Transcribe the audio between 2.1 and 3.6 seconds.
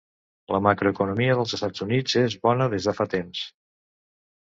és bona des de fa temps.